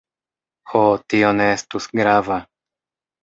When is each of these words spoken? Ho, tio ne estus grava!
Ho, 0.71 0.81
tio 1.13 1.29
ne 1.41 1.45
estus 1.57 1.87
grava! 2.01 2.39